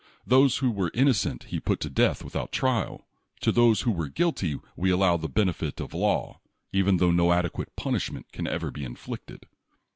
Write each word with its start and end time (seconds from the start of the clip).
Those 0.25 0.57
who 0.57 0.71
were 0.71 0.89
innocent 0.95 1.43
he 1.49 1.59
put 1.59 1.79
to 1.81 1.87
death 1.91 2.23
without 2.23 2.51
trial. 2.51 3.05
To 3.41 3.51
those 3.51 3.81
who 3.81 4.01
are 4.01 4.09
guilty 4.09 4.59
we 4.75 4.89
allow 4.89 5.15
the 5.15 5.29
benefit 5.29 5.79
of 5.79 5.93
law, 5.93 6.39
even 6.73 6.97
tho 6.97 7.11
no 7.11 7.31
adequate 7.31 7.75
punishment 7.75 8.31
can 8.31 8.47
ever 8.47 8.71
be 8.71 8.83
inflicted. 8.83 9.45